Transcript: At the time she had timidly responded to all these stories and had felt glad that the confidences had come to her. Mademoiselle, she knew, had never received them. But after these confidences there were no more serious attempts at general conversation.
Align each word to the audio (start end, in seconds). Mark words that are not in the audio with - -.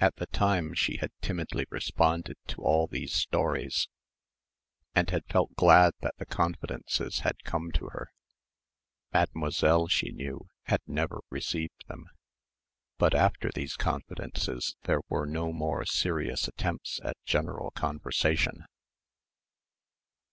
At 0.00 0.16
the 0.16 0.26
time 0.26 0.74
she 0.74 0.96
had 0.96 1.12
timidly 1.20 1.66
responded 1.70 2.36
to 2.48 2.60
all 2.62 2.88
these 2.88 3.14
stories 3.14 3.86
and 4.92 5.08
had 5.10 5.24
felt 5.26 5.54
glad 5.54 5.92
that 6.00 6.16
the 6.18 6.26
confidences 6.26 7.20
had 7.20 7.44
come 7.44 7.70
to 7.74 7.90
her. 7.90 8.10
Mademoiselle, 9.12 9.86
she 9.86 10.10
knew, 10.10 10.48
had 10.64 10.80
never 10.88 11.20
received 11.30 11.86
them. 11.86 12.06
But 12.98 13.14
after 13.14 13.52
these 13.54 13.76
confidences 13.76 14.74
there 14.82 15.02
were 15.08 15.26
no 15.26 15.52
more 15.52 15.84
serious 15.86 16.48
attempts 16.48 16.98
at 17.04 17.14
general 17.24 17.70
conversation. 17.70 18.64